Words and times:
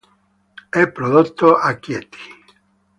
È 0.67 0.89
prodotto 0.91 1.55
a 1.57 1.75
Chieti. 1.75 2.17